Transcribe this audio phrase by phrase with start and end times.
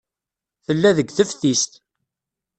[0.65, 1.71] Tella deg teftist.